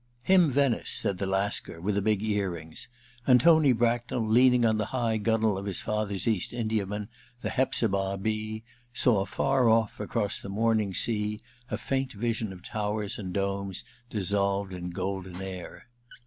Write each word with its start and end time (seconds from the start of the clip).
I 0.01 0.07
* 0.07 0.23
Him 0.33 0.49
Venice!' 0.49 0.89
said 0.99 1.19
the 1.19 1.27
Lascar 1.27 1.79
with 1.79 1.93
the 1.93 2.01
big 2.01 2.23
ear 2.23 2.49
rings; 2.49 2.87
and 3.27 3.39
Tony 3.39 3.71
Bracknell, 3.71 4.27
leaning 4.27 4.65
on 4.65 4.79
the 4.79 4.87
high 4.97 5.17
gunwale 5.19 5.59
of 5.59 5.67
his 5.67 5.79
father's 5.79 6.27
East 6.27 6.53
Indiaman, 6.53 7.07
the 7.41 7.51
Hepzibah 7.51 8.17
B., 8.17 8.63
saw 8.91 9.25
far 9.25 9.69
off, 9.69 9.99
across 9.99 10.41
the 10.41 10.49
morning 10.49 10.91
sea, 10.95 11.39
a 11.69 11.77
faint 11.77 12.13
vision 12.13 12.51
of 12.51 12.63
towers 12.63 13.19
and 13.19 13.31
domes 13.31 13.83
dissolved 14.09 14.73
in 14.73 14.89
golden 14.89 15.39
air. 15.39 15.85